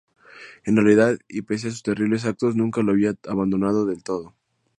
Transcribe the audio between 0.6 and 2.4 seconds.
En realidad y pese a sus terribles